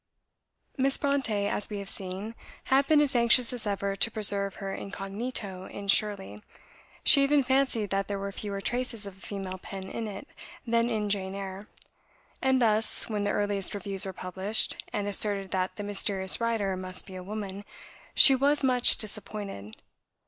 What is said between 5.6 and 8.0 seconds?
in "Shirley." She even fancied